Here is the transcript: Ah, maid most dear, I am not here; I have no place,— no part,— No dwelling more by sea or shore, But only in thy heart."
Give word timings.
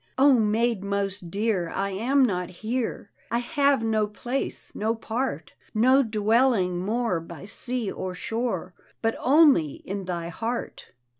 Ah, 0.17 0.33
maid 0.33 0.83
most 0.83 1.29
dear, 1.29 1.69
I 1.69 1.91
am 1.91 2.25
not 2.25 2.49
here; 2.49 3.11
I 3.29 3.37
have 3.37 3.83
no 3.83 4.07
place,— 4.07 4.73
no 4.73 4.95
part,— 4.95 5.53
No 5.91 6.01
dwelling 6.01 6.79
more 6.83 7.19
by 7.19 7.45
sea 7.45 7.91
or 7.91 8.15
shore, 8.15 8.73
But 9.03 9.15
only 9.19 9.73
in 9.73 10.05
thy 10.05 10.29
heart." 10.29 10.87